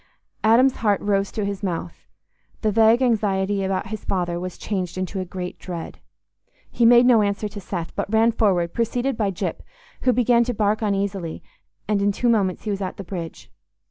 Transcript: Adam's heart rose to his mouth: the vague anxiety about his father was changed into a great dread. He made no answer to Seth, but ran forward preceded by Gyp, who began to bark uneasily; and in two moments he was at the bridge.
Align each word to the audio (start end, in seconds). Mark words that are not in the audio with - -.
Adam's 0.43 0.77
heart 0.77 0.99
rose 0.99 1.31
to 1.31 1.45
his 1.45 1.61
mouth: 1.61 2.07
the 2.63 2.71
vague 2.71 3.03
anxiety 3.03 3.63
about 3.63 3.89
his 3.89 4.03
father 4.03 4.39
was 4.39 4.57
changed 4.57 4.97
into 4.97 5.19
a 5.19 5.25
great 5.25 5.59
dread. 5.59 5.99
He 6.71 6.87
made 6.87 7.05
no 7.05 7.21
answer 7.21 7.47
to 7.49 7.61
Seth, 7.61 7.95
but 7.95 8.11
ran 8.11 8.31
forward 8.31 8.73
preceded 8.73 9.15
by 9.15 9.29
Gyp, 9.29 9.59
who 10.01 10.11
began 10.11 10.43
to 10.45 10.55
bark 10.55 10.81
uneasily; 10.81 11.43
and 11.87 12.01
in 12.01 12.11
two 12.11 12.29
moments 12.29 12.63
he 12.63 12.71
was 12.71 12.81
at 12.81 12.97
the 12.97 13.03
bridge. 13.03 13.51